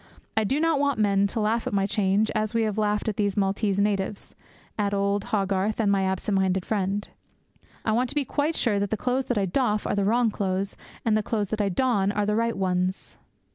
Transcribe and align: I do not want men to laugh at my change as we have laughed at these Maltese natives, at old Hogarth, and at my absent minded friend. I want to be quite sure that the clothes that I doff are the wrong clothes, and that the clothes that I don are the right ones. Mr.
I 0.35 0.45
do 0.45 0.59
not 0.59 0.79
want 0.79 0.97
men 0.97 1.27
to 1.27 1.39
laugh 1.39 1.67
at 1.67 1.73
my 1.73 1.85
change 1.85 2.31
as 2.33 2.55
we 2.55 2.63
have 2.63 2.79
laughed 2.79 3.07
at 3.07 3.17
these 3.17 3.37
Maltese 3.37 3.79
natives, 3.79 4.33
at 4.75 4.95
old 4.95 5.25
Hogarth, 5.25 5.79
and 5.79 5.89
at 5.89 5.91
my 5.91 6.01
absent 6.05 6.39
minded 6.39 6.65
friend. 6.65 7.07
I 7.85 7.91
want 7.91 8.09
to 8.09 8.15
be 8.15 8.25
quite 8.25 8.55
sure 8.55 8.79
that 8.79 8.89
the 8.89 8.97
clothes 8.97 9.27
that 9.27 9.37
I 9.37 9.45
doff 9.45 9.85
are 9.85 9.93
the 9.93 10.03
wrong 10.05 10.31
clothes, 10.31 10.75
and 11.05 11.15
that 11.15 11.23
the 11.23 11.29
clothes 11.29 11.49
that 11.49 11.61
I 11.61 11.69
don 11.69 12.11
are 12.13 12.25
the 12.25 12.35
right 12.35 12.57
ones. 12.57 13.15
Mr. 13.19 13.21